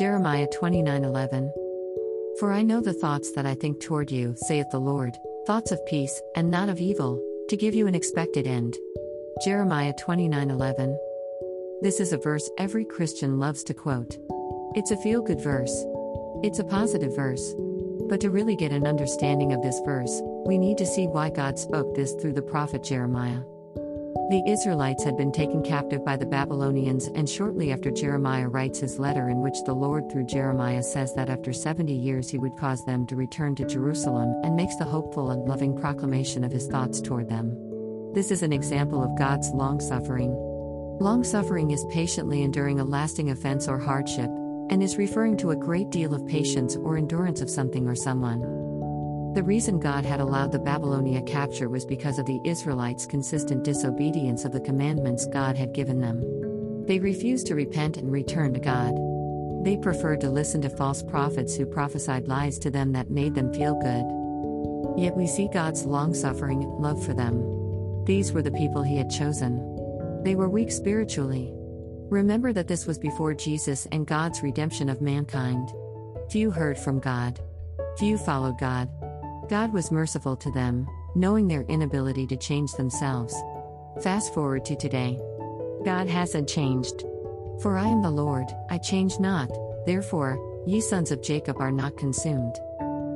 Jeremiah 0.00 0.46
29:11 0.46 1.52
For 2.38 2.54
I 2.54 2.62
know 2.62 2.80
the 2.80 2.94
thoughts 2.94 3.32
that 3.32 3.44
I 3.44 3.52
think 3.52 3.80
toward 3.80 4.10
you, 4.10 4.34
saith 4.48 4.70
the 4.70 4.80
Lord, 4.80 5.14
thoughts 5.46 5.72
of 5.72 5.84
peace 5.84 6.22
and 6.34 6.50
not 6.50 6.70
of 6.70 6.80
evil, 6.80 7.22
to 7.50 7.56
give 7.58 7.74
you 7.74 7.86
an 7.86 7.94
expected 7.94 8.46
end. 8.46 8.78
Jeremiah 9.44 9.92
29:11 9.92 10.96
This 11.82 12.00
is 12.00 12.14
a 12.14 12.16
verse 12.16 12.48
every 12.56 12.86
Christian 12.86 13.38
loves 13.38 13.62
to 13.64 13.74
quote. 13.74 14.16
It's 14.74 14.90
a 14.90 14.96
feel-good 14.96 15.42
verse. 15.42 15.84
It's 16.42 16.60
a 16.60 16.64
positive 16.64 17.14
verse. 17.14 17.54
But 18.08 18.22
to 18.22 18.30
really 18.30 18.56
get 18.56 18.72
an 18.72 18.86
understanding 18.86 19.52
of 19.52 19.60
this 19.60 19.82
verse, 19.84 20.22
we 20.46 20.56
need 20.56 20.78
to 20.78 20.86
see 20.86 21.08
why 21.08 21.28
God 21.28 21.58
spoke 21.58 21.94
this 21.94 22.14
through 22.14 22.32
the 22.32 22.40
prophet 22.40 22.82
Jeremiah. 22.82 23.42
The 24.12 24.42
Israelites 24.44 25.04
had 25.04 25.16
been 25.16 25.30
taken 25.30 25.62
captive 25.62 26.04
by 26.04 26.16
the 26.16 26.26
Babylonians, 26.26 27.06
and 27.14 27.28
shortly 27.28 27.70
after 27.70 27.92
Jeremiah 27.92 28.48
writes 28.48 28.80
his 28.80 28.98
letter, 28.98 29.28
in 29.28 29.40
which 29.40 29.62
the 29.64 29.72
Lord 29.72 30.10
through 30.10 30.26
Jeremiah 30.26 30.82
says 30.82 31.14
that 31.14 31.28
after 31.28 31.52
70 31.52 31.92
years 31.92 32.28
he 32.28 32.38
would 32.38 32.56
cause 32.56 32.84
them 32.84 33.06
to 33.06 33.14
return 33.14 33.54
to 33.54 33.64
Jerusalem, 33.64 34.34
and 34.42 34.56
makes 34.56 34.74
the 34.76 34.84
hopeful 34.84 35.30
and 35.30 35.48
loving 35.48 35.76
proclamation 35.76 36.42
of 36.42 36.50
his 36.50 36.66
thoughts 36.66 37.00
toward 37.00 37.28
them. 37.28 37.56
This 38.12 38.32
is 38.32 38.42
an 38.42 38.52
example 38.52 39.00
of 39.00 39.16
God's 39.16 39.50
long 39.50 39.78
suffering. 39.78 40.32
Long 41.00 41.22
suffering 41.22 41.70
is 41.70 41.86
patiently 41.90 42.42
enduring 42.42 42.80
a 42.80 42.84
lasting 42.84 43.30
offense 43.30 43.68
or 43.68 43.78
hardship, 43.78 44.30
and 44.70 44.82
is 44.82 44.96
referring 44.96 45.36
to 45.36 45.50
a 45.52 45.56
great 45.56 45.90
deal 45.90 46.14
of 46.14 46.26
patience 46.26 46.74
or 46.74 46.96
endurance 46.96 47.40
of 47.40 47.48
something 47.48 47.86
or 47.86 47.94
someone. 47.94 48.69
The 49.32 49.44
reason 49.44 49.78
God 49.78 50.04
had 50.04 50.18
allowed 50.18 50.50
the 50.50 50.58
Babylonia 50.58 51.22
capture 51.22 51.68
was 51.68 51.84
because 51.84 52.18
of 52.18 52.26
the 52.26 52.40
Israelites' 52.44 53.06
consistent 53.06 53.62
disobedience 53.62 54.44
of 54.44 54.50
the 54.50 54.60
commandments 54.60 55.24
God 55.26 55.56
had 55.56 55.72
given 55.72 56.00
them. 56.00 56.84
They 56.86 56.98
refused 56.98 57.46
to 57.46 57.54
repent 57.54 57.96
and 57.96 58.10
return 58.10 58.52
to 58.54 58.60
God. 58.60 58.92
They 59.64 59.76
preferred 59.76 60.20
to 60.22 60.30
listen 60.30 60.60
to 60.62 60.68
false 60.68 61.04
prophets 61.04 61.54
who 61.54 61.64
prophesied 61.64 62.26
lies 62.26 62.58
to 62.58 62.70
them 62.70 62.90
that 62.92 63.10
made 63.10 63.36
them 63.36 63.54
feel 63.54 63.74
good. 63.74 65.00
Yet 65.00 65.16
we 65.16 65.28
see 65.28 65.48
God's 65.52 65.84
long 65.86 66.12
suffering 66.12 66.62
love 66.80 67.00
for 67.04 67.14
them. 67.14 68.04
These 68.06 68.32
were 68.32 68.42
the 68.42 68.50
people 68.50 68.82
He 68.82 68.96
had 68.96 69.10
chosen. 69.10 69.58
They 70.24 70.34
were 70.34 70.48
weak 70.48 70.72
spiritually. 70.72 71.52
Remember 72.10 72.52
that 72.52 72.66
this 72.66 72.84
was 72.84 72.98
before 72.98 73.34
Jesus 73.34 73.86
and 73.92 74.08
God's 74.08 74.42
redemption 74.42 74.88
of 74.88 75.00
mankind. 75.00 75.68
Few 76.30 76.50
heard 76.50 76.76
from 76.76 76.98
God. 76.98 77.38
Few 77.96 78.18
followed 78.18 78.58
God. 78.58 78.88
God 79.50 79.72
was 79.72 79.90
merciful 79.90 80.36
to 80.36 80.50
them, 80.52 80.88
knowing 81.16 81.48
their 81.48 81.62
inability 81.62 82.24
to 82.28 82.36
change 82.36 82.72
themselves. 82.74 83.34
Fast 84.00 84.32
forward 84.32 84.64
to 84.66 84.76
today. 84.76 85.18
God 85.84 86.06
hasn't 86.06 86.48
changed. 86.48 87.02
For 87.60 87.76
I 87.76 87.88
am 87.88 88.00
the 88.00 88.12
Lord, 88.12 88.46
I 88.70 88.78
change 88.78 89.18
not, 89.18 89.50
therefore, 89.86 90.38
ye 90.68 90.80
sons 90.80 91.10
of 91.10 91.20
Jacob 91.20 91.56
are 91.58 91.72
not 91.72 91.96
consumed. 91.96 92.54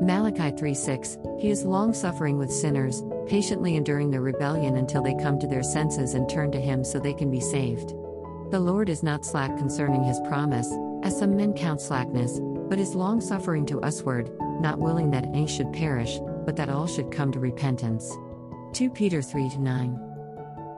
Malachi 0.00 0.56
3 0.56 0.72
6 0.72 1.18
He 1.38 1.50
is 1.50 1.66
long 1.66 1.92
suffering 1.92 2.38
with 2.38 2.50
sinners, 2.50 3.02
patiently 3.26 3.76
enduring 3.76 4.10
their 4.10 4.22
rebellion 4.22 4.78
until 4.78 5.02
they 5.02 5.14
come 5.16 5.38
to 5.38 5.46
their 5.46 5.62
senses 5.62 6.14
and 6.14 6.30
turn 6.30 6.50
to 6.52 6.60
Him 6.60 6.82
so 6.82 6.98
they 6.98 7.12
can 7.12 7.30
be 7.30 7.40
saved. 7.40 7.90
The 8.50 8.58
Lord 8.58 8.88
is 8.88 9.02
not 9.02 9.26
slack 9.26 9.54
concerning 9.58 10.02
His 10.02 10.20
promise, 10.20 10.72
as 11.02 11.18
some 11.18 11.36
men 11.36 11.52
count 11.52 11.82
slackness, 11.82 12.40
but 12.70 12.78
is 12.78 12.94
long 12.94 13.20
suffering 13.20 13.66
to 13.66 13.80
usward, 13.82 14.30
not 14.62 14.78
willing 14.78 15.10
that 15.10 15.26
any 15.26 15.46
should 15.46 15.72
perish, 15.72 16.18
but 16.46 16.56
that 16.56 16.70
all 16.70 16.86
should 16.86 17.10
come 17.10 17.30
to 17.32 17.38
repentance. 17.38 18.16
2 18.72 18.88
Peter 18.88 19.20
3 19.20 19.58
9. 19.58 20.00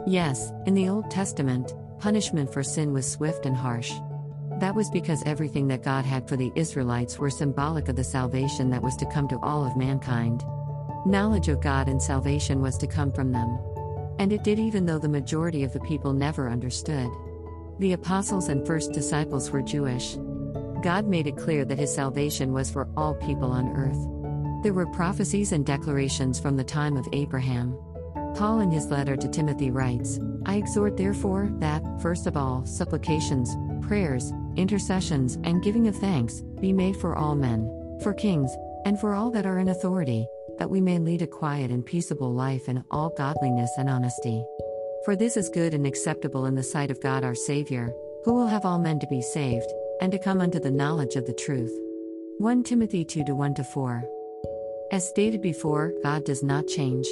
Yes, 0.06 0.52
in 0.66 0.74
the 0.74 0.88
Old 0.88 1.10
Testament, 1.10 1.74
punishment 2.00 2.52
for 2.52 2.62
sin 2.62 2.92
was 2.92 3.10
swift 3.10 3.46
and 3.46 3.56
harsh. 3.56 3.92
That 4.58 4.74
was 4.74 4.90
because 4.90 5.22
everything 5.26 5.68
that 5.68 5.82
God 5.82 6.04
had 6.04 6.28
for 6.28 6.36
the 6.36 6.52
Israelites 6.54 7.18
were 7.18 7.30
symbolic 7.30 7.88
of 7.88 7.96
the 7.96 8.04
salvation 8.04 8.70
that 8.70 8.82
was 8.82 8.96
to 8.96 9.06
come 9.06 9.28
to 9.28 9.38
all 9.40 9.64
of 9.64 9.76
mankind. 9.76 10.44
Knowledge 11.06 11.48
of 11.48 11.60
God 11.60 11.88
and 11.88 12.02
salvation 12.02 12.60
was 12.60 12.78
to 12.78 12.86
come 12.86 13.12
from 13.12 13.32
them. 13.32 13.58
And 14.18 14.32
it 14.32 14.44
did 14.44 14.58
even 14.58 14.86
though 14.86 14.98
the 14.98 15.08
majority 15.08 15.64
of 15.64 15.72
the 15.72 15.80
people 15.80 16.12
never 16.12 16.48
understood. 16.48 17.10
The 17.78 17.92
apostles 17.92 18.48
and 18.48 18.66
first 18.66 18.92
disciples 18.92 19.50
were 19.50 19.62
Jewish. 19.62 20.16
God 20.84 21.06
made 21.06 21.26
it 21.26 21.38
clear 21.38 21.64
that 21.64 21.78
his 21.78 21.94
salvation 21.94 22.52
was 22.52 22.70
for 22.70 22.86
all 22.94 23.14
people 23.14 23.50
on 23.50 23.74
earth. 23.74 24.62
There 24.62 24.74
were 24.74 24.86
prophecies 24.92 25.50
and 25.50 25.64
declarations 25.64 26.38
from 26.38 26.58
the 26.58 26.62
time 26.62 26.98
of 26.98 27.08
Abraham. 27.14 27.74
Paul, 28.36 28.60
in 28.60 28.70
his 28.70 28.88
letter 28.88 29.16
to 29.16 29.28
Timothy, 29.28 29.70
writes 29.70 30.20
I 30.44 30.56
exhort, 30.56 30.98
therefore, 30.98 31.48
that, 31.60 31.82
first 32.02 32.26
of 32.26 32.36
all, 32.36 32.66
supplications, 32.66 33.56
prayers, 33.86 34.30
intercessions, 34.56 35.38
and 35.44 35.62
giving 35.62 35.88
of 35.88 35.96
thanks 35.96 36.42
be 36.60 36.74
made 36.74 36.98
for 36.98 37.16
all 37.16 37.34
men, 37.34 37.98
for 38.02 38.12
kings, 38.12 38.54
and 38.84 39.00
for 39.00 39.14
all 39.14 39.30
that 39.30 39.46
are 39.46 39.60
in 39.60 39.70
authority, 39.70 40.26
that 40.58 40.68
we 40.68 40.82
may 40.82 40.98
lead 40.98 41.22
a 41.22 41.26
quiet 41.26 41.70
and 41.70 41.86
peaceable 41.86 42.34
life 42.34 42.68
in 42.68 42.84
all 42.90 43.08
godliness 43.16 43.70
and 43.78 43.88
honesty. 43.88 44.44
For 45.06 45.16
this 45.16 45.38
is 45.38 45.48
good 45.48 45.72
and 45.72 45.86
acceptable 45.86 46.44
in 46.44 46.56
the 46.56 46.62
sight 46.62 46.90
of 46.90 47.00
God 47.00 47.24
our 47.24 47.34
Saviour, 47.34 47.90
who 48.26 48.34
will 48.34 48.48
have 48.48 48.66
all 48.66 48.78
men 48.78 49.00
to 49.00 49.06
be 49.06 49.22
saved 49.22 49.72
and 50.04 50.12
to 50.12 50.18
come 50.18 50.42
unto 50.42 50.60
the 50.60 50.70
knowledge 50.70 51.16
of 51.16 51.24
the 51.24 51.32
truth. 51.32 51.72
1 52.36 52.62
Timothy 52.64 53.06
2 53.06 53.22
1 53.22 53.54
4. 53.54 54.04
As 54.92 55.08
stated 55.08 55.40
before, 55.40 55.94
God 56.02 56.26
does 56.26 56.42
not 56.42 56.66
change. 56.66 57.08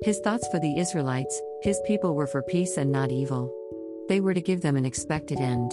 His 0.00 0.18
thoughts 0.20 0.48
for 0.48 0.58
the 0.58 0.78
Israelites, 0.78 1.38
his 1.60 1.78
people 1.86 2.14
were 2.14 2.26
for 2.26 2.40
peace 2.40 2.78
and 2.78 2.90
not 2.90 3.12
evil. 3.12 3.54
They 4.08 4.20
were 4.20 4.32
to 4.32 4.40
give 4.40 4.62
them 4.62 4.78
an 4.78 4.86
expected 4.86 5.40
end. 5.40 5.72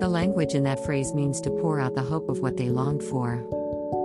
The 0.00 0.10
language 0.10 0.52
in 0.52 0.64
that 0.64 0.84
phrase 0.84 1.14
means 1.14 1.40
to 1.40 1.50
pour 1.62 1.80
out 1.80 1.94
the 1.94 2.02
hope 2.02 2.28
of 2.28 2.40
what 2.40 2.58
they 2.58 2.68
longed 2.68 3.02
for. 3.02 3.42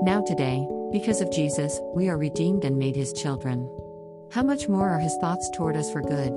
Now, 0.02 0.24
today, 0.26 0.66
because 0.94 1.20
of 1.20 1.30
Jesus, 1.30 1.78
we 1.94 2.08
are 2.08 2.18
redeemed 2.18 2.64
and 2.64 2.80
made 2.80 2.96
his 2.96 3.12
children. 3.12 3.70
How 4.32 4.44
much 4.44 4.70
more 4.70 4.88
are 4.88 5.00
his 5.00 5.18
thoughts 5.20 5.50
toward 5.54 5.76
us 5.76 5.92
for 5.92 6.02
good? 6.02 6.32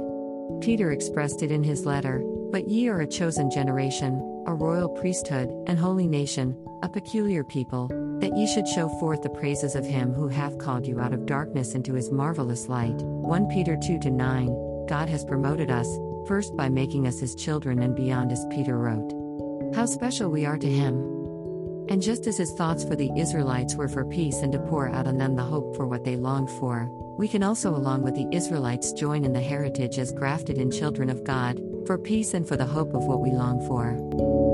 Peter 0.60 0.90
expressed 0.90 1.44
it 1.44 1.52
in 1.52 1.62
his 1.62 1.86
letter 1.86 2.24
But 2.50 2.66
ye 2.66 2.88
are 2.88 3.02
a 3.02 3.06
chosen 3.06 3.52
generation, 3.52 4.33
a 4.46 4.54
royal 4.54 4.88
priesthood, 4.88 5.48
and 5.66 5.78
holy 5.78 6.06
nation, 6.06 6.56
a 6.82 6.88
peculiar 6.88 7.42
people, 7.44 7.88
that 8.20 8.36
ye 8.36 8.46
should 8.46 8.68
show 8.68 8.88
forth 9.00 9.22
the 9.22 9.28
praises 9.28 9.74
of 9.74 9.84
him 9.84 10.12
who 10.12 10.28
hath 10.28 10.58
called 10.58 10.86
you 10.86 11.00
out 11.00 11.12
of 11.12 11.26
darkness 11.26 11.74
into 11.74 11.94
his 11.94 12.10
marvelous 12.10 12.68
light. 12.68 12.96
1 13.02 13.48
Peter 13.48 13.76
2 13.76 13.98
9. 13.98 14.86
God 14.86 15.08
has 15.08 15.24
promoted 15.24 15.70
us, 15.70 15.88
first 16.26 16.56
by 16.56 16.68
making 16.68 17.06
us 17.06 17.18
his 17.18 17.34
children 17.34 17.82
and 17.82 17.96
beyond 17.96 18.32
as 18.32 18.46
Peter 18.50 18.78
wrote. 18.78 19.74
How 19.74 19.86
special 19.86 20.30
we 20.30 20.44
are 20.46 20.58
to 20.58 20.70
him. 20.70 20.94
And 21.88 22.00
just 22.00 22.26
as 22.26 22.38
his 22.38 22.52
thoughts 22.52 22.84
for 22.84 22.96
the 22.96 23.10
Israelites 23.16 23.74
were 23.74 23.88
for 23.88 24.04
peace 24.04 24.36
and 24.36 24.52
to 24.52 24.58
pour 24.58 24.88
out 24.88 25.06
on 25.06 25.18
them 25.18 25.36
the 25.36 25.42
hope 25.42 25.76
for 25.76 25.86
what 25.86 26.04
they 26.04 26.16
longed 26.16 26.50
for, 26.50 26.88
we 27.18 27.28
can 27.28 27.42
also, 27.42 27.74
along 27.74 28.02
with 28.02 28.14
the 28.14 28.28
Israelites, 28.32 28.92
join 28.92 29.24
in 29.24 29.32
the 29.32 29.40
heritage 29.40 29.98
as 29.98 30.12
grafted 30.12 30.58
in 30.58 30.70
children 30.70 31.10
of 31.10 31.24
God, 31.24 31.60
for 31.86 31.98
peace 31.98 32.34
and 32.34 32.46
for 32.46 32.56
the 32.56 32.66
hope 32.66 32.94
of 32.94 33.04
what 33.04 33.20
we 33.20 33.30
long 33.30 33.60
for. 33.66 34.53